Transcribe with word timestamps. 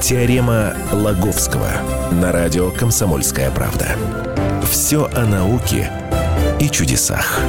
Теорема 0.00 0.74
Лаговского 0.92 1.68
на 2.12 2.30
радио 2.30 2.70
«Комсомольская 2.70 3.50
правда». 3.50 3.96
Все 4.62 5.06
о 5.06 5.24
науке 5.24 5.90
и 6.60 6.68
чудесах. 6.68 7.40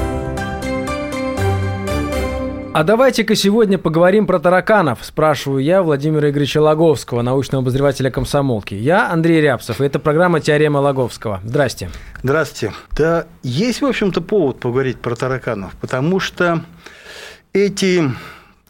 А 2.73 2.83
давайте-ка 2.83 3.35
сегодня 3.35 3.77
поговорим 3.77 4.25
про 4.25 4.39
тараканов, 4.39 4.99
спрашиваю 5.01 5.61
я 5.61 5.83
Владимира 5.83 6.29
Игоревича 6.29 6.61
Логовского, 6.61 7.21
научного 7.21 7.63
обозревателя 7.63 8.09
комсомолки. 8.11 8.73
Я 8.73 9.11
Андрей 9.11 9.41
Рябцев, 9.41 9.81
и 9.81 9.85
это 9.85 9.99
программа 9.99 10.39
«Теорема 10.39 10.77
Логовского». 10.77 11.41
Здрасте. 11.43 11.89
Здравствуйте. 12.23 12.73
Да, 12.91 13.25
есть, 13.43 13.81
в 13.81 13.85
общем-то, 13.85 14.21
повод 14.21 14.59
поговорить 14.59 15.01
про 15.01 15.15
тараканов, 15.15 15.73
потому 15.81 16.19
что 16.19 16.63
эти, 17.51 18.09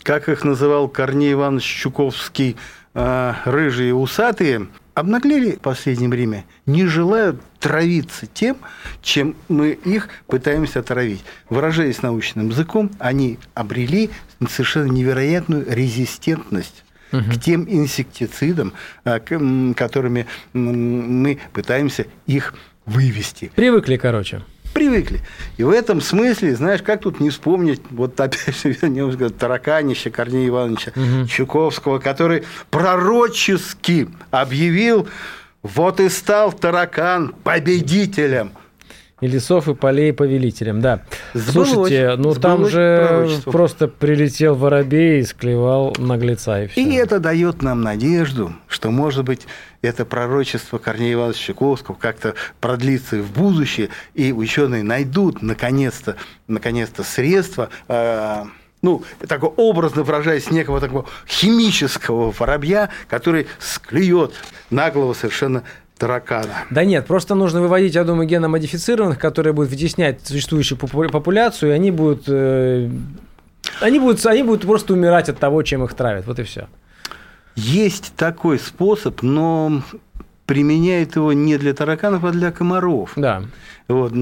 как 0.02 0.30
их 0.30 0.44
называл 0.44 0.88
Корней 0.88 1.34
Иванович 1.34 1.64
Чуковский, 1.64 2.58
э, 2.98 3.34
рыжие 3.46 3.94
усатые, 3.94 4.68
обнаглели 4.96 5.52
в 5.52 5.60
последнее 5.60 6.10
время, 6.10 6.46
не 6.66 6.86
желают 6.88 7.40
травиться 7.60 8.26
тем, 8.26 8.58
чем 9.04 9.36
мы 9.48 9.70
их 9.72 10.10
пытаемся 10.26 10.80
отравить. 10.80 11.24
Выражаясь 11.50 12.02
научным 12.02 12.50
языком, 12.50 12.92
они 12.98 13.38
обрели 13.54 14.10
совершенно 14.50 14.92
невероятную 14.92 15.66
резистентность 15.70 16.84
угу. 17.12 17.22
к 17.32 17.40
тем 17.40 17.68
инсектицидам, 17.70 18.74
а, 19.04 19.20
которыми 19.20 20.26
мы 20.54 21.40
пытаемся 21.54 22.08
их 22.26 22.56
вывести. 22.86 23.52
Привыкли, 23.56 23.98
короче 23.98 24.42
привыкли. 24.78 25.22
И 25.58 25.64
в 25.64 25.72
этом 25.72 26.02
смысле, 26.02 26.56
знаешь, 26.56 26.84
как 26.84 27.02
тут 27.02 27.20
не 27.20 27.32
вспомнить, 27.32 27.82
вот 27.90 28.20
опять 28.20 28.62
же, 28.62 28.70
вернемся 28.82 29.32
Тараканища 29.32 30.12
Корнея 30.12 30.50
Ивановича 30.50 30.92
угу. 30.96 31.28
Чуковского, 31.28 31.98
который 31.98 32.44
пророчески 32.70 34.08
объявил, 34.30 35.08
вот 35.64 36.00
и 36.00 36.10
стал 36.10 36.54
таракан 36.54 37.34
победителем– 37.44 38.52
и 39.20 39.28
лесов, 39.28 39.68
и 39.68 39.74
полей 39.74 40.14
повелителем, 40.14 40.80
да. 40.80 41.02
Сбылось, 41.34 41.70
Слушайте, 41.70 42.16
ну 42.18 42.36
там 42.36 42.68
же 42.68 43.30
просто 43.46 43.88
прилетел 43.88 44.56
воробей 44.56 45.22
и 45.22 45.24
склевал 45.24 45.96
наглеца, 45.98 46.64
и 46.64 46.68
все. 46.68 46.82
И 46.82 46.94
это 46.96 47.20
дает 47.20 47.62
нам 47.62 47.82
надежду, 47.82 48.54
что, 48.68 48.92
может 48.92 49.26
быть, 49.26 49.48
это 49.82 50.06
пророчество 50.06 50.78
Корнея 50.78 51.14
Ивановича 51.14 51.48
Чайковского 51.48 51.96
как-то 51.96 52.36
продлится 52.60 53.18
в 53.18 53.32
будущее, 53.32 53.90
и 54.14 54.32
ученые 54.32 54.84
найдут, 54.84 55.42
наконец-то, 55.42 56.16
наконец-то 56.48 57.04
средства, 57.04 57.70
э, 57.88 58.46
ну, 58.84 59.04
такой 59.28 59.50
образно 59.50 60.04
выражаясь, 60.04 60.52
некого 60.52 60.80
такого 60.80 61.06
химического 61.28 62.32
воробья, 62.32 62.90
который 63.08 63.48
склюет 63.60 64.34
наглого 64.70 65.14
совершенно 65.14 65.64
таракана. 65.98 66.66
Да 66.70 66.84
нет, 66.86 67.06
просто 67.06 67.36
нужно 67.36 67.62
выводить, 67.62 67.96
я 67.96 68.04
думаю, 68.04 68.28
геномодифицированных, 68.28 69.20
которые 69.20 69.54
будут 69.54 69.72
вытеснять 69.72 70.26
существующую 70.26 70.78
популяцию, 70.78 71.72
и 71.72 71.74
они 71.74 71.92
будут, 71.92 72.24
э, 72.28 72.90
они 73.82 74.00
будут, 74.00 74.26
они 74.26 74.44
будут 74.44 74.62
просто 74.62 74.94
умирать 74.94 75.30
от 75.30 75.40
того, 75.40 75.64
чем 75.64 75.84
их 75.84 75.94
травят. 75.94 76.26
Вот 76.28 76.40
и 76.40 76.44
все. 76.44 76.68
Есть 77.56 78.14
такой 78.16 78.60
способ, 78.60 79.24
но 79.24 79.82
применяет 80.48 81.18
его 81.18 81.34
не 81.34 81.58
для 81.58 81.74
тараканов, 81.74 82.24
а 82.24 82.32
для 82.32 82.52
комаров. 82.52 83.12
Да. 83.16 83.44
Вот. 83.88 84.14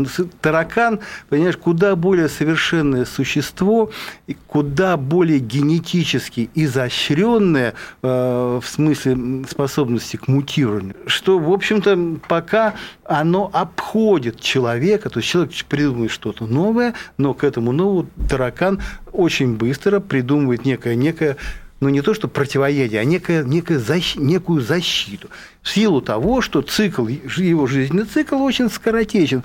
Таракан, 0.42 1.00
понимаешь, 1.30 1.58
куда 1.58 1.96
более 1.96 2.30
совершенное 2.30 3.06
существо, 3.06 3.92
и 4.28 4.36
куда 4.48 4.98
более 4.98 5.40
генетически 5.40 6.50
изощренное 6.54 7.74
э, 8.02 8.60
в 8.62 8.68
смысле 8.68 9.46
способности 9.50 10.18
к 10.18 10.28
мутированию, 10.28 10.96
что, 11.08 11.40
в 11.40 11.52
общем-то, 11.52 12.20
пока 12.28 12.74
оно 13.06 13.50
обходит 13.54 14.40
человека, 14.40 15.10
то 15.10 15.20
есть 15.20 15.30
человек 15.30 15.52
придумывает 15.68 16.12
что-то 16.12 16.46
новое, 16.46 16.94
но 17.18 17.34
к 17.34 17.44
этому 17.44 17.72
новому 17.72 18.08
таракан 18.30 18.82
очень 19.12 19.56
быстро 19.56 20.00
придумывает 20.00 20.66
некое, 20.66 20.96
некое 20.96 21.38
ну 21.80 21.90
не 21.90 22.02
то 22.02 22.14
что 22.14 22.28
противоядие, 22.28 23.02
а 23.02 23.06
некое, 23.06 23.44
некое 23.44 23.80
защ, 23.80 24.16
некую 24.16 24.62
защиту. 24.62 25.30
В 25.62 25.70
силу 25.70 26.02
того, 26.02 26.42
что 26.42 26.62
цикл, 26.62 27.08
его 27.08 27.68
жизненный 27.68 28.06
цикл 28.06 28.42
очень 28.42 28.70
скоротечен. 28.70 29.44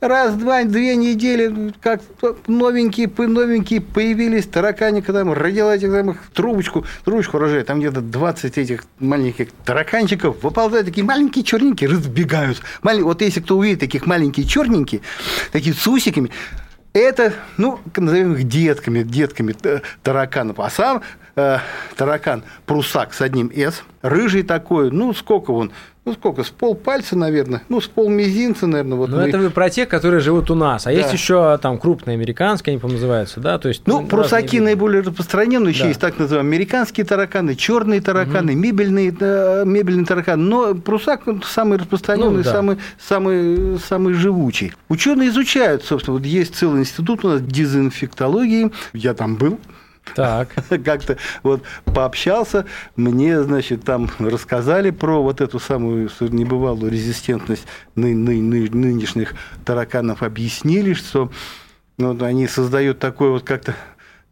Раз, 0.00 0.34
два, 0.34 0.64
две 0.64 0.96
недели, 0.96 1.72
как 1.80 2.02
новенькие, 2.48 3.08
новенькие 3.16 3.80
появились 3.80 4.48
тараканика, 4.48 5.12
там 5.12 5.32
родила 5.32 5.76
этих 5.76 5.92
там, 5.92 6.18
трубочку, 6.34 6.84
трубочку 7.04 7.38
рожает, 7.38 7.68
там 7.68 7.78
где-то 7.78 8.00
20 8.00 8.58
этих 8.58 8.84
маленьких 8.98 9.52
тараканчиков, 9.64 10.42
выползают 10.42 10.86
такие 10.86 11.06
маленькие 11.06 11.44
черненькие, 11.44 11.88
разбегаются. 11.88 12.64
Малень... 12.82 13.04
Вот 13.04 13.22
если 13.22 13.38
кто 13.38 13.56
увидит 13.56 13.78
таких 13.78 14.04
маленькие 14.06 14.44
черненькие, 14.44 15.02
такие 15.52 15.72
с 15.72 15.86
усиками, 15.86 16.32
это, 16.94 17.32
ну, 17.56 17.78
назовем 17.96 18.34
их 18.34 18.48
детками, 18.48 19.04
детками 19.04 19.54
э, 19.62 19.82
тараканов. 20.02 20.58
А 20.58 20.68
сам 20.68 21.02
э, 21.36 21.58
таракан 21.96 22.42
прусак 22.66 23.14
с 23.14 23.20
одним 23.20 23.50
«с», 23.54 23.82
рыжий 24.02 24.42
такой, 24.42 24.90
ну, 24.90 25.14
сколько 25.14 25.52
он, 25.52 25.72
ну, 26.04 26.14
сколько, 26.14 26.42
с 26.42 26.50
пол 26.50 26.74
пальца, 26.74 27.16
наверное, 27.16 27.62
ну, 27.68 27.80
с 27.80 27.86
пол 27.86 28.08
мизинца, 28.08 28.66
наверное. 28.66 28.98
Вот 28.98 29.10
ну, 29.10 29.18
мы... 29.18 29.22
это 29.22 29.38
вы 29.38 29.50
про 29.50 29.70
тех, 29.70 29.88
которые 29.88 30.20
живут 30.20 30.50
у 30.50 30.56
нас. 30.56 30.84
А 30.84 30.90
да. 30.90 30.96
есть 30.96 31.12
еще 31.12 31.56
там 31.58 31.78
крупные 31.78 32.14
американские, 32.16 32.72
они, 32.72 32.80
по-моему, 32.80 32.98
называются, 32.98 33.38
да? 33.38 33.56
То 33.58 33.68
есть, 33.68 33.82
ну, 33.86 34.00
ну 34.00 34.08
прусаки 34.08 34.58
наиболее 34.58 35.02
распространенные, 35.02 35.72
еще 35.72 35.84
да. 35.84 35.88
есть 35.88 36.00
так 36.00 36.18
называемые 36.18 36.56
американские 36.56 37.06
тараканы, 37.06 37.54
черные 37.54 38.00
тараканы, 38.00 38.52
угу. 38.52 38.60
мебельные, 38.60 39.14
э, 39.18 39.62
мебельные 39.64 40.04
тараканы. 40.04 40.42
Но 40.42 40.74
прусак 40.74 41.22
самый 41.44 41.78
распространенный, 41.78 42.38
ну, 42.38 42.42
да. 42.42 42.50
самый, 42.50 42.78
самый, 42.98 43.78
самый 43.78 44.14
живучий. 44.14 44.72
Ученые 44.88 45.28
изучают, 45.28 45.84
собственно, 45.84 46.16
вот 46.16 46.26
есть 46.26 46.56
целый 46.56 46.80
институт 46.80 47.24
у 47.24 47.28
нас 47.28 47.42
дезинфектологии, 47.42 48.72
я 48.92 49.14
там 49.14 49.36
был, 49.36 49.60
так. 50.14 50.48
Как-то 50.84 51.16
вот 51.42 51.62
пообщался, 51.84 52.66
мне, 52.96 53.42
значит, 53.42 53.84
там 53.84 54.10
рассказали 54.18 54.90
про 54.90 55.22
вот 55.22 55.40
эту 55.40 55.58
самую 55.58 56.10
небывалую 56.20 56.90
резистентность 56.90 57.66
ны- 57.94 58.14
ны- 58.14 58.40
ны- 58.40 58.70
нынешних 58.70 59.34
тараканов, 59.64 60.22
объяснили, 60.22 60.92
что 60.94 61.30
ну, 61.98 62.16
они 62.24 62.46
создают 62.48 62.98
такой 62.98 63.30
вот 63.30 63.44
как-то 63.44 63.74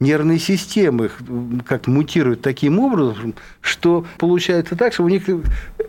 нервные 0.01 0.39
системы 0.39 1.07
их 1.07 1.19
как 1.67 1.87
мутируют 1.87 2.41
таким 2.41 2.79
образом, 2.79 3.35
что 3.61 4.07
получается 4.19 4.75
так, 4.75 4.95
что 4.95 5.05
у 5.05 5.09
них 5.09 5.25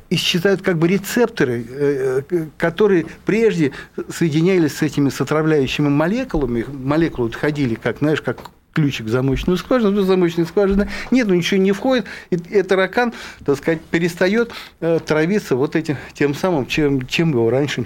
исчезают 0.10 0.62
как 0.62 0.78
бы 0.78 0.90
рецепторы, 0.90 1.66
э, 1.68 2.22
э, 2.30 2.46
которые 2.58 3.06
прежде 3.26 3.72
соединялись 4.10 4.76
с 4.76 4.82
этими 4.82 5.10
с 5.10 5.22
отравляющими 5.22 5.88
молекулами, 5.88 6.66
молекулы 6.68 7.32
ходили 7.32 7.76
как, 7.76 8.00
знаешь, 8.00 8.22
как 8.22 8.52
ключик 8.74 9.06
в 9.06 9.10
замочную 9.10 9.58
скважину, 9.58 9.96
то 9.96 10.04
замочная 10.04 10.46
скважина 10.46 10.88
нет, 11.12 11.28
ну 11.28 11.36
ничего 11.36 11.60
не 11.60 11.72
входит, 11.72 12.06
и, 12.30 12.36
и 12.36 12.64
таракан, 12.64 13.14
так 13.46 13.58
сказать, 13.58 13.82
перестает 13.82 14.52
э, 14.80 15.00
травиться 15.06 15.56
вот 15.56 15.76
этим 15.76 15.98
тем 16.14 16.34
самым, 16.34 16.66
чем, 16.66 17.06
чем 17.08 17.32
его 17.32 17.50
раньше 17.50 17.86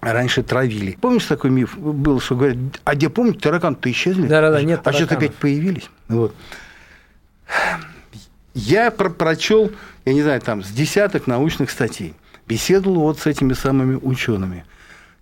раньше 0.00 0.42
травили. 0.42 0.98
Помнишь, 1.00 1.24
такой 1.24 1.50
миф 1.50 1.78
был, 1.78 2.20
что 2.20 2.36
говорят, 2.36 2.58
а 2.84 2.94
где, 2.94 3.08
помните, 3.08 3.40
тараканы-то 3.40 3.90
исчезли? 3.90 4.26
Да-да-да, 4.26 4.62
нет 4.62 4.80
А 4.84 4.92
что-то 4.92 5.16
опять 5.16 5.34
появились. 5.34 5.88
Вот. 6.08 6.34
Я 8.54 8.90
про 8.90 9.10
прочел, 9.10 9.72
я 10.04 10.12
не 10.12 10.22
знаю, 10.22 10.40
там, 10.40 10.62
с 10.62 10.68
десяток 10.68 11.26
научных 11.26 11.70
статей, 11.70 12.14
беседовал 12.46 13.00
вот 13.00 13.18
с 13.18 13.26
этими 13.26 13.52
самыми 13.52 13.98
учеными. 14.00 14.64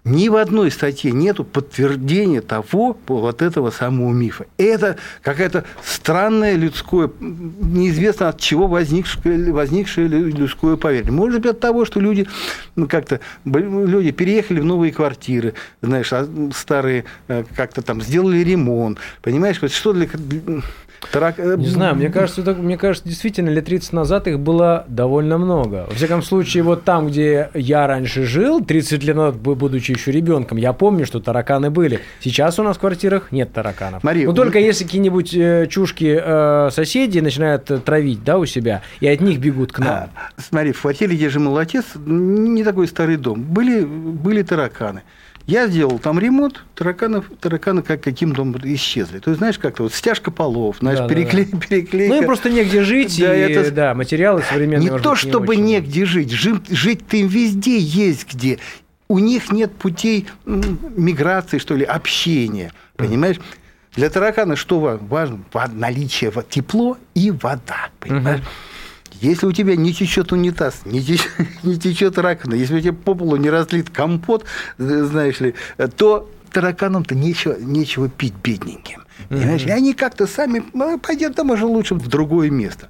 Ни 0.05 0.29
в 0.29 0.35
одной 0.35 0.73
статье 0.73 1.13
нету 1.13 1.45
подтверждения 1.45 2.41
того, 2.41 2.97
вот 3.07 3.41
этого 3.41 3.71
самого 3.71 4.13
мифа. 4.13 4.47
Это 4.59 4.97
какая-то 5.23 5.65
странное 5.85 6.57
людское, 6.57 7.09
неизвестно 7.21 8.31
от 8.31 8.41
чего 8.41 8.67
возникшее, 8.67 9.53
возникшее 9.53 10.09
людское 10.09 10.75
поверье. 10.75 11.13
Может 11.13 11.41
быть, 11.43 11.53
от 11.53 11.61
того, 11.61 11.85
что 11.85 12.01
люди 12.01 12.27
ну, 12.75 12.89
как-то 12.89 13.21
люди 13.45 14.11
переехали 14.11 14.59
в 14.59 14.65
новые 14.65 14.93
квартиры, 14.93 15.55
знаешь, 15.83 16.13
а 16.13 16.29
старые 16.53 17.05
э, 17.29 17.45
как-то 17.55 17.81
там 17.81 18.03
сделали 18.03 18.39
ремонт. 18.39 18.99
Понимаешь, 19.23 19.61
что 19.73 19.93
для 19.93 20.09
Тарак... 21.11 21.39
Э, 21.39 21.57
Не 21.59 21.67
знаю, 21.67 21.97
мне 21.97 22.09
кажется, 22.09 22.43
это, 22.43 22.55
мне 22.55 22.79
кажется, 22.79 23.09
действительно, 23.09 23.51
лет 23.51 23.65
30 23.65 23.93
назад 23.93 24.29
их 24.29 24.39
было 24.39 24.85
довольно 24.89 25.39
много. 25.39 25.87
Во 25.89 25.95
всяком 25.95 26.23
случае, 26.23 26.63
вот 26.63 26.85
там, 26.85 27.09
где 27.09 27.51
я 27.55 27.87
раньше 27.87 28.25
жил, 28.25 28.65
30 28.65 29.03
лет 29.03 29.17
назад, 29.17 29.37
будучи 29.37 29.93
еще 29.93 30.13
ребенком, 30.13 30.59
я 30.59 30.73
помню, 30.73 31.07
что 31.07 31.21
тараканы 31.21 31.71
были. 31.71 32.01
Сейчас 32.21 32.59
у 32.59 32.63
нас 32.63 32.77
в 32.77 32.81
квартирах 32.81 33.33
нет 33.33 33.53
тараканов. 33.53 34.05
Мария, 34.05 34.27
Но 34.27 34.33
только 34.33 34.59
если 34.59 34.85
какие-нибудь 34.85 35.35
э, 35.35 35.67
чушки 35.69 36.21
э, 36.23 36.71
соседи 36.71 37.19
начинают 37.19 37.71
э, 37.71 37.79
травить, 37.79 38.23
да, 38.25 38.39
у 38.39 38.47
себя, 38.47 38.83
и 39.01 39.09
от 39.09 39.21
них 39.21 39.39
бегут 39.39 39.73
к 39.73 39.79
нам. 39.79 39.89
А, 39.89 40.11
смотри, 40.37 40.73
в 40.73 40.81
квартире, 40.81 41.17
где 41.17 41.29
жил 41.29 41.43
мой 41.43 41.63
отец, 41.63 41.85
не 41.97 42.65
такой 42.65 42.87
старый 42.87 43.17
дом, 43.17 43.43
были, 43.43 43.85
были 43.85 44.43
тараканы. 44.43 45.03
Я 45.47 45.67
сделал 45.67 45.99
там 45.99 46.19
ремонт, 46.19 46.65
тараканов, 46.75 47.27
тараканы 47.41 47.83
как 47.83 48.03
каким-то 48.03 48.47
исчезли. 48.65 49.19
То 49.19 49.31
есть, 49.31 49.39
знаешь, 49.39 49.59
как-то 49.59 49.85
вот 49.85 49.93
стяжка 49.93 50.31
полов, 50.31 50.77
знаешь, 50.81 50.99
да, 50.99 51.09
переклей, 51.09 51.47
да. 51.47 51.59
переклейка. 51.59 52.15
Ну, 52.15 52.21
им 52.21 52.27
просто 52.27 52.51
негде 52.51 52.83
жить, 52.83 53.19
да, 53.19 53.35
и 53.35 53.53
это... 53.53 53.71
да, 53.73 53.95
материалы 53.95 54.43
современные. 54.49 54.91
Не 54.91 54.99
то, 54.99 55.11
быть, 55.11 55.19
чтобы 55.19 55.57
не 55.57 55.75
негде 55.75 56.05
жить, 56.05 56.31
жить, 56.31 56.69
жить-то 56.69 57.17
им 57.17 57.27
везде 57.27 57.79
есть 57.79 58.33
где. 58.33 58.59
У 59.09 59.19
них 59.19 59.51
нет 59.51 59.73
путей 59.75 60.27
миграции, 60.47 61.59
что 61.59 61.75
ли, 61.75 61.85
общения, 61.85 62.73
понимаешь? 62.97 63.37
Для 63.95 64.09
таракана 64.09 64.57
что 64.57 64.81
важно? 64.81 65.41
Наличие 65.73 66.33
тепло 66.49 66.97
и 67.15 67.31
вода, 67.31 67.91
понимаешь? 68.01 68.41
Угу. 68.41 68.49
Если 69.23 69.47
у 69.47 69.53
тебя 69.53 69.77
не 69.77 69.95
течет 69.95 70.33
унитаз, 70.33 70.81
не 70.85 71.01
течет, 71.01 71.31
не 71.63 71.79
течет 71.79 72.19
раковина, 72.19 72.55
если 72.55 72.77
у 72.77 72.81
тебя 72.81 72.93
по 72.93 73.15
полу 73.15 73.37
не 73.37 73.51
разлит 73.51 73.89
компот, 73.89 74.45
э, 74.79 75.05
знаешь 75.05 75.39
ли, 75.39 75.55
то 75.97 76.29
тараканам-то 76.51 77.15
нечего, 77.15 77.57
нечего 77.59 78.09
пить 78.09 78.35
бедненьким. 78.43 79.05
Понимаешь? 79.29 79.63
Mm-hmm. 79.63 79.69
И 79.69 79.71
они 79.71 79.95
как-то 79.95 80.27
сами, 80.27 80.65
ну, 80.75 80.99
пойдет 80.99 81.37
там 81.37 81.51
уже 81.51 81.67
лучше 81.67 81.95
в 81.95 82.09
другое 82.09 82.51
место. 82.51 82.89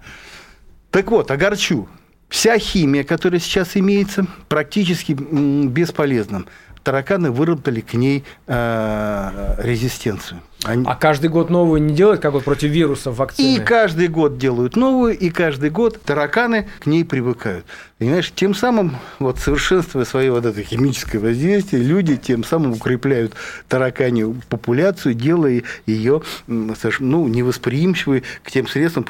Так 0.90 1.10
вот, 1.10 1.30
огорчу. 1.30 1.86
Вся 2.30 2.58
химия, 2.58 3.04
которая 3.04 3.38
сейчас 3.38 3.76
имеется, 3.76 4.26
практически 4.48 5.12
бесполезна 5.12 6.44
тараканы 6.82 7.30
выработали 7.30 7.80
к 7.80 7.94
ней 7.94 8.24
э, 8.46 9.54
резистенцию. 9.58 10.40
Они... 10.64 10.84
А 10.86 10.94
каждый 10.94 11.28
год 11.28 11.50
новую 11.50 11.82
не 11.82 11.92
делают, 11.92 12.20
как 12.20 12.32
вот 12.32 12.44
против 12.44 12.70
вирусов 12.70 13.16
вакцины? 13.16 13.56
И 13.56 13.58
каждый 13.58 14.06
год 14.06 14.38
делают 14.38 14.76
новую, 14.76 15.18
и 15.18 15.30
каждый 15.30 15.70
год 15.70 16.00
тараканы 16.02 16.68
к 16.78 16.86
ней 16.86 17.04
привыкают. 17.04 17.66
Понимаешь, 17.98 18.32
тем 18.34 18.54
самым, 18.54 18.96
вот 19.18 19.38
совершенствуя 19.40 20.04
свое 20.04 20.30
вот 20.30 20.44
это 20.44 20.62
химическое 20.62 21.18
воздействие, 21.18 21.82
люди 21.82 22.16
тем 22.16 22.44
самым 22.44 22.72
укрепляют 22.72 23.32
тараканью 23.68 24.40
популяцию, 24.48 25.14
делая 25.14 25.64
ее 25.86 26.22
ну, 26.46 27.28
невосприимчивой 27.28 28.22
к 28.44 28.50
тем 28.50 28.68
средствам, 28.68 29.04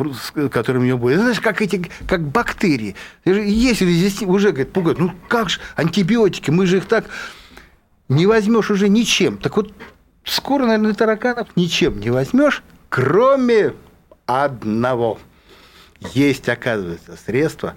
которыми 0.51 0.85
ее 0.85 0.97
будет. 0.97 1.21
Знаешь, 1.21 1.41
как 1.41 1.61
эти, 1.61 1.91
как 2.07 2.23
бактерии. 2.23 2.97
Есть 3.25 3.83
резистенция, 3.83 4.29
уже, 4.29 4.49
говорит, 4.53 4.73
пугают. 4.73 4.99
Ну, 4.99 5.13
как 5.29 5.51
же 5.51 5.61
антибиотики, 5.77 6.51
мы 6.51 6.67
же 6.67 6.79
их 6.79 6.87
так 6.87 7.05
не 8.15 8.27
возьмешь 8.27 8.71
уже 8.71 8.89
ничем. 8.89 9.39
Так 9.39 9.57
вот, 9.57 9.73
скоро, 10.25 10.67
наверное, 10.67 10.95
тараканов 10.95 11.49
ничем 11.57 12.01
не 12.01 12.11
возьмешь, 12.11 12.63
кроме 12.89 13.75
одного. 14.27 15.19
Есть, 16.15 16.49
оказывается, 16.49 17.17
средства, 17.17 17.75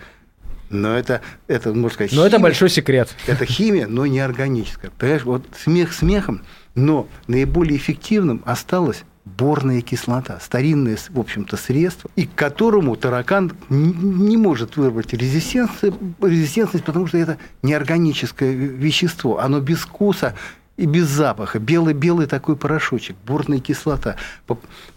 но 0.69 0.97
это, 0.97 1.21
это 1.47 1.73
можно 1.73 1.89
сказать, 1.89 2.11
Но 2.11 2.17
химия, 2.17 2.27
это 2.27 2.39
большой 2.39 2.69
секрет. 2.69 3.15
Это 3.27 3.45
химия, 3.45 3.87
но 3.87 4.05
не 4.05 4.19
органическая. 4.19 4.91
Понимаешь, 4.97 5.23
вот 5.23 5.45
смех 5.63 5.93
смехом, 5.93 6.43
но 6.73 7.07
наиболее 7.27 7.77
эффективным 7.77 8.41
осталось 8.45 9.03
борная 9.25 9.81
кислота, 9.81 10.39
старинное, 10.39 10.97
в 11.09 11.19
общем-то, 11.19 11.57
средство, 11.57 12.09
и 12.15 12.25
к 12.25 12.35
которому 12.35 12.95
таракан 12.95 13.51
не 13.69 14.37
может 14.37 14.77
выработать 14.77 15.13
резистентность, 15.13 15.97
резистентность, 16.21 16.85
потому 16.85 17.07
что 17.07 17.17
это 17.17 17.37
неорганическое 17.63 18.53
вещество, 18.53 19.39
оно 19.39 19.59
без 19.59 19.79
вкуса 19.79 20.35
и 20.77 20.85
без 20.85 21.07
запаха. 21.07 21.57
Белый-белый 21.57 22.27
такой 22.27 22.55
порошочек, 22.55 23.15
борная 23.25 23.59
кислота. 23.59 24.15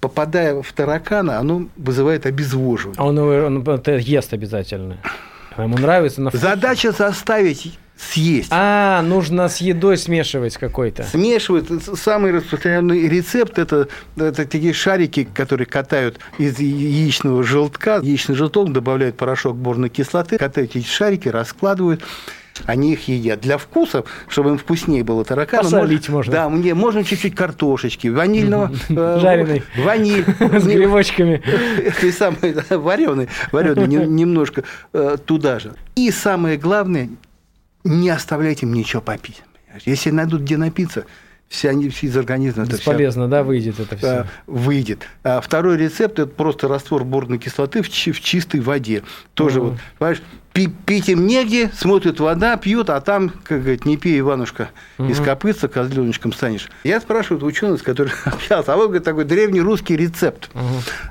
Попадая 0.00 0.60
в 0.62 0.72
таракана, 0.72 1.38
оно 1.38 1.68
вызывает 1.76 2.26
обезвоживание. 2.26 2.98
А 2.98 3.06
он, 3.06 3.18
он, 3.18 3.68
он 3.68 3.82
ест 3.98 4.32
обязательно? 4.32 4.98
Ему 5.56 5.78
нравится 5.78 6.20
на 6.20 6.30
вкус? 6.30 6.40
Задача 6.40 6.92
заставить 6.92 7.78
съесть. 7.98 8.48
А, 8.50 9.02
нужно 9.02 9.48
с 9.48 9.58
едой 9.58 9.98
смешивать 9.98 10.56
какой-то. 10.56 11.04
Смешивают. 11.04 11.68
Самый 11.98 12.32
распространенный 12.32 13.08
рецепт 13.08 13.58
это, 13.58 13.88
это 14.16 14.46
такие 14.46 14.72
шарики, 14.72 15.28
которые 15.34 15.66
катают 15.66 16.18
из 16.38 16.58
яичного 16.58 17.42
желтка. 17.42 18.00
Яичный 18.02 18.36
желток 18.36 18.72
добавляют 18.72 19.16
порошок 19.16 19.56
борной 19.56 19.88
кислоты, 19.88 20.38
катают 20.38 20.76
эти 20.76 20.86
шарики, 20.86 21.28
раскладывают 21.28 22.02
они 22.66 22.94
их 22.94 23.06
едят. 23.06 23.40
Для 23.40 23.56
вкуса, 23.56 24.02
чтобы 24.26 24.50
им 24.50 24.58
вкуснее 24.58 25.04
было 25.04 25.24
таракана. 25.24 25.62
Посолить 25.62 26.08
можно. 26.08 26.32
Да, 26.32 26.48
мне 26.48 26.74
можно 26.74 27.04
чуть-чуть 27.04 27.34
картошечки, 27.34 28.08
ванильного... 28.08 28.72
Э, 28.88 29.18
Жареный. 29.20 29.62
Ваниль. 29.76 30.24
С 30.40 30.64
грибочками. 30.64 31.40
И 32.02 32.10
самый 32.10 32.56
вареный, 32.70 33.28
вареный 33.52 33.86
немножко 33.86 34.64
э, 34.92 35.16
туда 35.24 35.58
же. 35.58 35.74
И 35.94 36.10
самое 36.10 36.56
главное, 36.56 37.10
не 37.84 38.10
оставляйте 38.10 38.66
им 38.66 38.72
ничего 38.72 39.02
попить. 39.02 39.42
Если 39.84 40.10
найдут 40.10 40.42
где 40.42 40.56
напиться, 40.56 41.04
все 41.48 41.70
из 41.70 42.16
организма. 42.16 42.66
Бесполезно, 42.66 43.22
это 43.22 43.28
вся, 43.28 43.36
да, 43.38 43.42
выйдет 43.42 43.80
это 43.80 43.96
все. 43.96 44.26
Выйдет. 44.46 45.06
А 45.24 45.40
второй 45.40 45.78
рецепт– 45.78 46.18
это 46.20 46.30
просто 46.30 46.68
раствор 46.68 47.04
борной 47.04 47.38
кислоты 47.38 47.82
в, 47.82 47.86
в 47.88 48.20
чистой 48.20 48.60
воде. 48.60 49.02
Тоже 49.34 49.60
угу. 49.60 49.70
вот, 49.70 49.78
понимаешь, 49.98 50.22
пить 50.52 51.08
им 51.08 51.26
негде, 51.26 51.70
смотрят 51.74 52.20
вода, 52.20 52.56
пьют, 52.56 52.90
а 52.90 53.00
там, 53.00 53.30
как 53.44 53.60
говорит, 53.60 53.86
не 53.86 53.96
пей, 53.96 54.20
Иванушка, 54.20 54.70
угу. 54.98 55.08
из 55.08 55.20
копытца 55.20 55.68
козленочком 55.68 56.32
станешь. 56.32 56.68
Я 56.84 57.00
спрашиваю 57.00 57.44
ученых, 57.46 57.80
с 57.80 57.82
которыми 57.82 58.14
общался, 58.24 58.74
а 58.74 58.76
вот 58.76 58.86
говорит, 58.86 59.04
такой 59.04 59.24
древний 59.24 59.60
русский 59.60 59.96
рецепт. 59.96 60.50
Угу. 60.54 60.62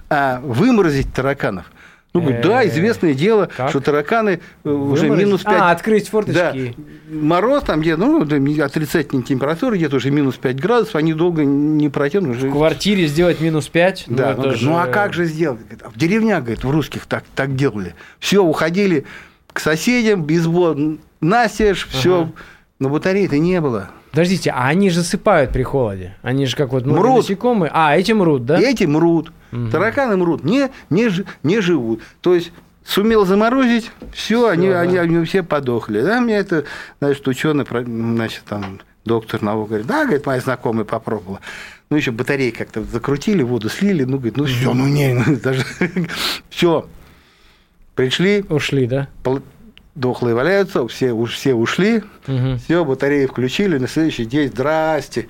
А, 0.09 0.39
выморозить 0.41 1.11
тараканов. 1.13 1.65
Ну, 2.13 2.21
говорит, 2.21 2.42
да, 2.42 2.63
э, 2.63 2.68
известное 2.69 3.13
дело, 3.13 3.50
как? 3.56 3.69
что 3.69 3.80
тараканы 3.80 4.39
э, 4.63 4.69
уже 4.69 5.09
минус 5.09 5.44
5. 5.44 5.54
А, 5.56 5.71
открыть 5.71 6.09
форточки. 6.09 6.75
Да. 6.77 7.13
Мороз 7.13 7.63
там 7.63 7.81
где 7.81 7.95
ну, 7.95 8.21
отрицательная 8.21 9.24
температура, 9.24 9.75
где-то 9.75 9.98
уже 9.98 10.09
минус 10.09 10.36
5 10.36 10.59
градусов, 10.59 10.95
они 10.95 11.13
долго 11.13 11.44
не 11.44 11.89
протянут. 11.89 12.38
В 12.38 12.51
квартире 12.51 13.07
сделать 13.07 13.39
минус 13.39 13.68
5? 13.68 14.06
Да, 14.07 14.31
ну, 14.31 14.42
говорит, 14.42 14.59
же... 14.59 14.65
ну 14.65 14.77
а 14.77 14.88
как 14.88 15.13
же 15.13 15.25
сделать? 15.25 15.62
В 15.94 15.98
деревнях, 15.98 16.44
говорит, 16.44 16.63
в 16.63 16.69
русских 16.69 17.06
так, 17.06 17.24
так 17.36 17.56
делали. 17.56 17.94
Все, 18.19 18.44
уходили 18.44 19.06
к 19.54 19.59
соседям, 19.59 20.24
без 20.24 20.48
настежь, 21.21 21.88
все. 21.89 22.21
Ага. 22.21 22.31
Но 22.80 22.89
батареи-то 22.89 23.38
не 23.38 23.59
было. 23.59 23.89
Подождите, 24.12 24.51
а 24.51 24.68
они 24.68 24.89
же 24.89 25.01
засыпают 25.01 25.51
при 25.51 25.63
холоде? 25.63 26.15
Они 26.21 26.45
же 26.45 26.56
как 26.56 26.71
вот 26.71 26.86
мрут. 26.86 27.18
насекомые. 27.18 27.71
А, 27.74 27.95
эти 27.95 28.12
мрут, 28.13 28.45
да? 28.45 28.59
Эти 28.59 28.86
мрут. 28.86 29.31
Угу. 29.51 29.69
Тараканы 29.69 30.17
мрут, 30.17 30.44
не, 30.44 30.69
не, 30.89 31.09
не 31.44 31.61
живут. 31.61 32.01
То 32.21 32.35
есть 32.35 32.51
сумел 32.85 33.25
заморозить, 33.25 33.91
все, 34.13 34.47
они, 34.47 34.69
да. 34.69 34.81
они, 34.81 34.97
они 34.97 35.25
все 35.25 35.44
подохли. 35.44 36.01
Да, 36.01 36.21
мне 36.21 36.35
это, 36.35 36.65
значит, 36.99 37.27
ученый, 37.27 37.65
значит, 37.65 38.44
там, 38.47 38.79
доктор 39.05 39.41
наук 39.41 39.69
говорит, 39.69 39.88
да, 39.88 40.05
говорит, 40.05 40.25
моя 40.25 40.41
знакомая 40.41 40.85
попробовала. 40.85 41.41
Ну, 41.89 41.97
еще 41.97 42.11
батареи 42.11 42.51
как-то 42.51 42.83
закрутили, 42.83 43.44
воду 43.44 43.69
слили, 43.69 44.03
ну, 44.03 44.17
говорит, 44.17 44.38
ну, 44.38 44.45
все, 44.45 44.73
ну, 44.73 44.88
не, 44.88 45.13
ну, 45.13 45.38
даже, 45.38 45.65
все. 46.49 46.88
Пришли. 47.95 48.45
Ушли, 48.49 48.88
да? 48.88 49.07
Дохлые 49.95 50.35
валяются, 50.35 50.87
все, 50.87 51.11
уж 51.11 51.33
все 51.33 51.56
ушли, 51.56 52.04
угу. 52.27 52.57
все, 52.63 52.85
батареи 52.85 53.25
включили, 53.25 53.80
на 53.80 53.87
следующий 53.87 54.25
день, 54.25 54.49
здрасте, 54.49 55.27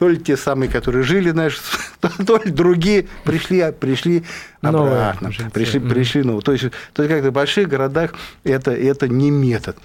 то 0.00 0.08
ли 0.08 0.16
те 0.16 0.38
самые, 0.38 0.70
которые 0.70 1.04
жили, 1.04 1.28
знаешь, 1.28 1.60
то 2.26 2.40
ли 2.42 2.50
другие 2.50 3.06
пришли, 3.22 3.70
пришли 3.78 4.24
обратно. 4.62 5.28
Новые 5.28 5.50
пришли, 5.50 5.78
пришли 5.78 6.22
новые. 6.22 6.40
То 6.40 6.52
есть, 6.52 6.64
то 6.94 7.02
есть 7.02 7.14
как 7.14 7.22
в 7.22 7.30
больших 7.32 7.68
городах 7.68 8.14
это, 8.42 8.70
это 8.70 9.08
не 9.08 9.30
метод. 9.30 9.76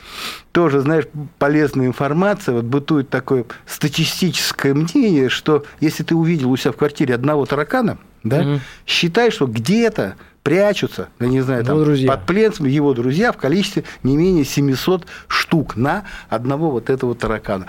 Тоже, 0.54 0.80
знаешь, 0.80 1.04
полезная 1.38 1.88
информация. 1.88 2.56
Вот 2.56 2.64
бытует 2.64 3.10
такое 3.10 3.44
статистическое 3.68 4.74
мнение, 4.74 5.28
что 5.28 5.66
если 5.82 6.04
ты 6.04 6.16
увидел 6.16 6.50
у 6.50 6.56
себя 6.56 6.72
в 6.72 6.78
квартире 6.78 7.14
одного 7.14 7.46
таракана, 7.46 7.98
да, 8.24 8.42
mm 8.42 8.60
считай, 8.88 9.32
что 9.32 9.48
где-то 9.48 10.16
прячутся, 10.44 11.10
я 11.20 11.28
не 11.28 11.42
знаю, 11.42 11.66
там, 11.66 11.84
под 12.08 12.26
пленцем 12.26 12.68
его 12.68 12.94
друзья 12.94 13.34
в 13.34 13.38
количестве 13.38 13.84
не 14.04 14.16
менее 14.16 14.46
700 14.46 15.06
штук 15.28 15.76
на 15.76 16.06
одного 16.30 16.72
вот 16.72 16.90
этого 16.90 17.16
таракана 17.16 17.68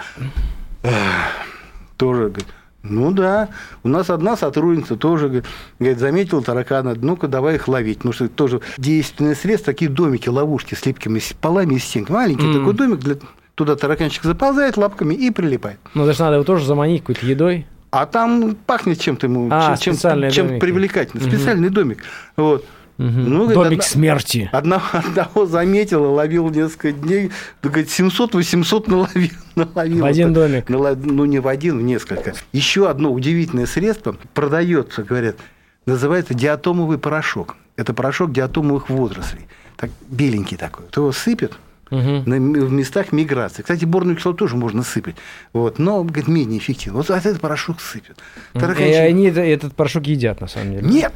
тоже 1.97 2.29
говорит, 2.29 2.47
ну 2.83 3.11
да, 3.11 3.49
у 3.83 3.89
нас 3.89 4.11
одна 4.11 4.37
сотрудница 4.37 4.97
тоже 4.97 5.43
говорит, 5.79 5.99
заметила 5.99 6.43
таракана, 6.43 6.95
ну-ка 6.95 7.29
давай 7.29 7.57
их 7.57 7.69
ловить. 7.69 8.05
Ну 8.05 8.13
что 8.13 8.29
тоже 8.29 8.61
действенное 8.79 9.35
средство, 9.35 9.73
такие 9.73 9.91
домики, 9.91 10.29
ловушки 10.29 10.75
с 10.75 10.87
липкими 10.87 11.21
полами 11.41 11.75
и 11.75 11.79
стенками. 11.79 12.17
Маленький 12.17 12.47
mm. 12.47 12.59
такой 12.59 12.75
домик, 12.75 12.99
для... 13.01 13.17
туда 13.55 13.77
тараканчик 13.77 14.23
заползает 14.23 14.77
лапками 14.77 15.15
и 15.15 15.31
прилипает. 15.31 15.79
Ну 15.95 16.07
даже 16.07 16.21
надо 16.23 16.35
его 16.37 16.45
тоже 16.45 16.65
заманить 16.65 17.01
какой-то 17.01 17.27
едой. 17.27 17.67
А 17.91 18.07
там 18.07 18.57
пахнет 18.67 19.01
чем-то 19.01 19.27
ему, 19.27 19.49
а, 19.51 19.77
чем, 19.77 19.97
чем 19.97 20.59
привлекательно. 20.59 21.23
Специальный 21.23 21.71
домик. 21.71 22.03
Вот. 22.37 22.65
Угу. 22.99 23.09
Ну, 23.09 23.47
Домик 23.49 23.81
одна, 23.81 23.83
смерти. 23.83 24.49
Одного, 24.53 24.85
одного 24.93 25.47
заметил 25.47 26.05
и 26.05 26.09
ловил 26.09 26.49
несколько 26.49 26.93
дней. 26.93 27.31
Говорит, 27.63 27.89
700-800 27.89 28.91
наловил. 28.91 29.31
наловил. 29.55 30.03
В 30.03 30.07
один 30.07 30.33
домик. 30.33 30.69
Налов, 30.71 30.99
ну, 31.03 31.27
не 31.27 31.39
в 31.39 31.49
один, 31.49 31.79
в 31.79 31.83
несколько. 31.83 32.35
Еще 32.53 32.89
одно 32.89 33.13
удивительное 33.13 33.67
средство 33.67 34.17
продается, 34.33 35.03
говорят, 35.03 35.37
называется 35.85 36.33
диатомовый 36.33 36.99
порошок. 36.99 37.57
Это 37.77 37.93
порошок 37.93 38.33
диатомовых 38.33 38.89
водорослей. 38.89 39.47
Так, 39.77 39.91
беленький 40.09 40.57
такой. 40.57 40.87
То 40.87 41.03
его 41.03 41.13
сыпет 41.13 41.53
угу. 41.91 42.23
на, 42.27 42.37
в 42.37 42.73
местах 42.73 43.13
миграции. 43.13 43.63
Кстати, 43.63 43.85
борную 43.85 44.17
кислоту 44.17 44.39
тоже 44.39 44.57
можно 44.57 44.83
сыпать, 44.83 45.17
вот, 45.53 45.79
но 45.79 46.03
говорит, 46.03 46.29
менее 46.29 46.59
эффективно. 46.59 46.99
Вот 46.99 47.11
этот 47.11 47.41
порошок 47.41 47.81
сыпят. 47.81 48.17
Тараканчик... 48.55 48.87
И 48.87 48.95
они 48.95 49.27
этот 49.27 49.75
порошок 49.75 50.07
едят, 50.07 50.41
на 50.41 50.49
самом 50.49 50.73
деле. 50.73 50.89
Нет, 50.89 51.13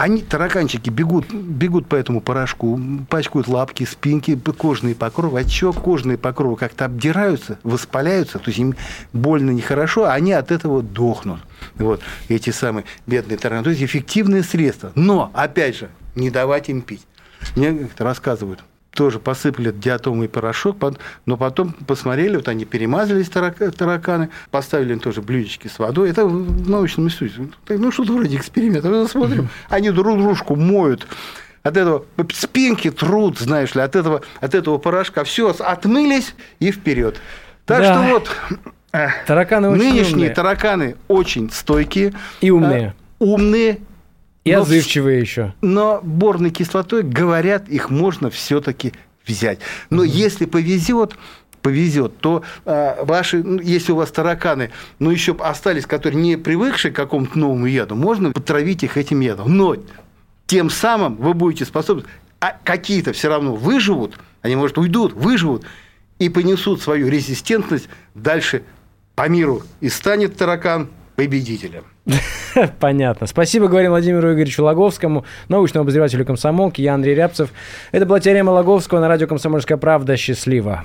они, 0.00 0.22
тараканчики, 0.22 0.90
бегут, 0.90 1.32
бегут 1.32 1.86
по 1.86 1.96
этому 1.96 2.20
порошку, 2.20 2.80
пачкают 3.08 3.48
лапки, 3.48 3.84
спинки, 3.84 4.36
кожные 4.36 4.94
покровы. 4.94 5.40
А 5.40 5.48
что 5.48 5.72
кожные 5.72 6.16
покровы 6.16 6.56
как-то 6.56 6.84
обдираются, 6.84 7.58
воспаляются, 7.62 8.38
то 8.38 8.48
есть 8.48 8.58
им 8.58 8.74
больно, 9.12 9.50
нехорошо, 9.50 10.04
а 10.04 10.12
они 10.12 10.32
от 10.32 10.50
этого 10.52 10.82
дохнут. 10.82 11.40
Вот 11.76 12.00
эти 12.28 12.50
самые 12.50 12.84
бедные 13.06 13.38
тараканы. 13.38 13.64
То 13.64 13.70
есть 13.70 13.82
эффективные 13.82 14.42
средства. 14.42 14.92
Но, 14.94 15.30
опять 15.34 15.76
же, 15.76 15.88
не 16.14 16.30
давать 16.30 16.68
им 16.68 16.82
пить. 16.82 17.06
Мне 17.56 17.88
рассказывают, 17.98 18.60
тоже 18.98 19.20
посыпали 19.20 19.70
диатомный 19.70 20.28
порошок, 20.28 20.76
но 21.24 21.36
потом 21.36 21.72
посмотрели, 21.86 22.34
вот 22.34 22.48
они 22.48 22.64
перемазались, 22.64 23.28
тараканы, 23.28 24.28
поставили 24.50 24.94
им 24.94 24.98
тоже 24.98 25.22
блюдечки 25.22 25.68
с 25.68 25.78
водой. 25.78 26.10
Это 26.10 26.26
в 26.26 26.68
научном 26.68 27.06
институте. 27.06 27.48
Ну, 27.68 27.92
что-то 27.92 28.14
вроде 28.14 28.36
эксперимента. 28.36 29.06
Смотрим, 29.06 29.50
они 29.68 29.90
друг 29.90 30.18
дружку 30.18 30.56
моют 30.56 31.06
от 31.62 31.76
этого 31.76 32.06
спинки 32.34 32.90
труд, 32.90 33.38
знаешь 33.38 33.76
ли, 33.76 33.82
от 33.82 33.94
этого, 33.94 34.22
от 34.40 34.54
этого 34.56 34.78
порошка. 34.78 35.22
Все, 35.22 35.54
отмылись 35.56 36.34
и 36.58 36.72
вперед. 36.72 37.20
Так 37.66 37.82
да. 37.82 37.94
что 37.94 38.12
вот 38.12 38.30
э, 38.90 39.10
тараканы 39.28 39.70
нынешние 39.70 40.14
умные. 40.14 40.30
тараканы 40.30 40.96
очень 41.06 41.52
стойкие. 41.52 42.14
И 42.40 42.50
умные. 42.50 42.94
Э, 43.20 43.24
умные, 43.24 43.78
и 44.48 44.54
но, 44.54 44.62
отзывчивые 44.62 45.20
еще. 45.20 45.54
Но 45.60 46.00
борной 46.02 46.50
кислотой, 46.50 47.02
говорят, 47.02 47.68
их 47.68 47.90
можно 47.90 48.30
все-таки 48.30 48.92
взять. 49.26 49.60
Но 49.90 50.02
угу. 50.02 50.10
если 50.10 50.46
повезет, 50.46 51.14
повезет, 51.62 52.18
то 52.18 52.42
э, 52.64 53.04
ваши, 53.04 53.42
ну, 53.42 53.60
если 53.60 53.92
у 53.92 53.96
вас 53.96 54.10
тараканы, 54.10 54.70
ну 54.98 55.10
еще 55.10 55.36
остались, 55.38 55.86
которые 55.86 56.20
не 56.20 56.36
привыкшие 56.36 56.92
к 56.92 56.96
какому-то 56.96 57.38
новому 57.38 57.66
яду, 57.66 57.94
можно 57.94 58.32
потравить 58.32 58.82
их 58.82 58.96
этим 58.96 59.20
ядом. 59.20 59.56
Но 59.56 59.76
тем 60.46 60.70
самым 60.70 61.16
вы 61.16 61.34
будете 61.34 61.64
способны, 61.64 62.04
а 62.40 62.56
какие-то 62.64 63.12
все 63.12 63.28
равно 63.28 63.54
выживут, 63.54 64.18
они, 64.42 64.56
может, 64.56 64.78
уйдут, 64.78 65.12
выживут 65.12 65.64
и 66.18 66.28
понесут 66.28 66.80
свою 66.80 67.08
резистентность 67.08 67.88
дальше 68.14 68.62
по 69.14 69.28
миру. 69.28 69.62
И 69.80 69.88
станет 69.88 70.36
таракан 70.36 70.88
победителем. 71.16 71.84
Понятно. 72.80 73.26
Спасибо, 73.26 73.68
говорим 73.68 73.90
Владимиру 73.90 74.32
Игоревичу 74.32 74.64
Логовскому, 74.64 75.24
научному 75.48 75.82
обозревателю 75.82 76.24
комсомолки. 76.24 76.80
Я 76.80 76.94
Андрей 76.94 77.14
Рябцев. 77.14 77.50
Это 77.92 78.06
была 78.06 78.20
теорема 78.20 78.50
Логовского 78.50 79.00
на 79.00 79.08
радио 79.08 79.26
«Комсомольская 79.26 79.78
правда». 79.78 80.16
Счастливо. 80.16 80.84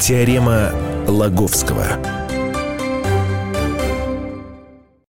Теорема 0.00 0.70
Логовского. 1.06 2.23